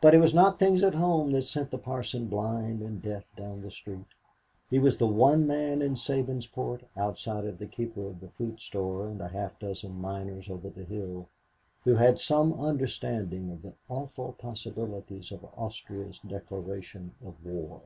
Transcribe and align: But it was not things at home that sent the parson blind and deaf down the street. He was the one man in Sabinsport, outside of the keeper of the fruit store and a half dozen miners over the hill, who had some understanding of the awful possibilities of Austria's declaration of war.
But 0.00 0.14
it 0.14 0.22
was 0.22 0.32
not 0.32 0.58
things 0.58 0.82
at 0.82 0.94
home 0.94 1.32
that 1.32 1.42
sent 1.42 1.70
the 1.70 1.76
parson 1.76 2.28
blind 2.28 2.80
and 2.80 3.02
deaf 3.02 3.24
down 3.36 3.60
the 3.60 3.70
street. 3.70 4.06
He 4.70 4.78
was 4.78 4.96
the 4.96 5.06
one 5.06 5.46
man 5.46 5.82
in 5.82 5.96
Sabinsport, 5.96 6.84
outside 6.96 7.44
of 7.44 7.58
the 7.58 7.66
keeper 7.66 8.06
of 8.06 8.20
the 8.20 8.30
fruit 8.30 8.58
store 8.58 9.06
and 9.06 9.20
a 9.20 9.28
half 9.28 9.58
dozen 9.58 10.00
miners 10.00 10.48
over 10.48 10.70
the 10.70 10.84
hill, 10.84 11.28
who 11.82 11.96
had 11.96 12.20
some 12.20 12.54
understanding 12.54 13.50
of 13.50 13.60
the 13.60 13.74
awful 13.90 14.32
possibilities 14.38 15.30
of 15.30 15.44
Austria's 15.58 16.20
declaration 16.20 17.12
of 17.22 17.34
war. 17.44 17.82